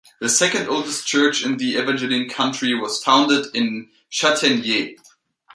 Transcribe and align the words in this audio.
The 0.19 0.29
second 0.29 0.67
oldest 0.67 1.05
church 1.05 1.45
in 1.45 1.57
the 1.57 1.75
Evangeline 1.75 2.27
country 2.27 2.73
was 2.73 3.03
founded 3.03 3.55
in 3.55 3.91
Chataignier. 4.11 4.95